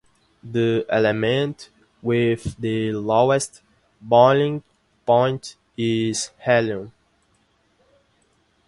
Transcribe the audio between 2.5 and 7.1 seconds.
the lowest boiling point is helium.